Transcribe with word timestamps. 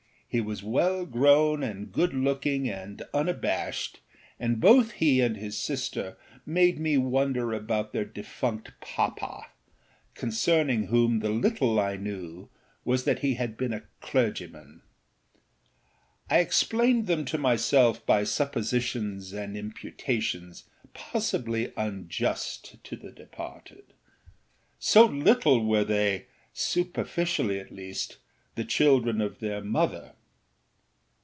He 0.33 0.39
was 0.39 0.63
well 0.63 1.05
grown 1.05 1.61
and 1.61 1.91
good 1.91 2.13
looking 2.13 2.69
and 2.69 3.01
unabashed, 3.13 3.99
and 4.39 4.61
both 4.61 4.91
he 4.93 5.19
and 5.19 5.35
his 5.35 5.57
sister 5.59 6.17
made 6.45 6.79
me 6.79 6.97
wonder 6.97 7.51
about 7.51 7.91
their 7.91 8.05
defunct 8.05 8.71
papa, 8.79 9.47
concerning 10.15 10.83
whom 10.85 11.19
the 11.19 11.31
little 11.31 11.77
I 11.81 11.97
knew 11.97 12.47
was 12.85 13.03
that 13.03 13.19
he 13.19 13.33
had 13.33 13.57
been 13.57 13.73
a 13.73 13.83
clergyman. 13.99 14.83
I 16.29 16.39
explained 16.39 17.07
them 17.07 17.25
to 17.25 17.37
myself 17.37 18.05
by 18.05 18.23
suppositions 18.23 19.33
and 19.33 19.57
imputations 19.57 20.63
possibly 20.93 21.73
unjust 21.75 22.81
to 22.85 22.95
the 22.95 23.11
departed; 23.11 23.83
so 24.79 25.03
little 25.05 25.65
were 25.65 25.83
theyâsuperficially 25.83 27.59
at 27.59 27.73
leastâthe 27.73 28.69
children 28.69 29.19
of 29.19 29.39
their 29.41 29.59
mother. 29.61 30.13